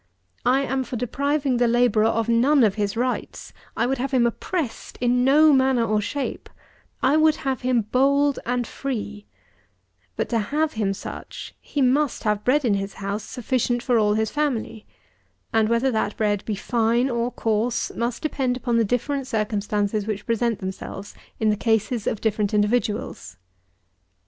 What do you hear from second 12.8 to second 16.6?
house, sufficient for all his family, and whether that bread be